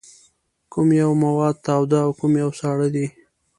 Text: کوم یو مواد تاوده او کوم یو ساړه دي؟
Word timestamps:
کوم 0.71 0.89
یو 1.01 1.11
مواد 1.23 1.55
تاوده 1.65 1.99
او 2.05 2.11
کوم 2.19 2.33
یو 2.43 2.51
ساړه 2.59 2.87
دي؟ 2.95 3.07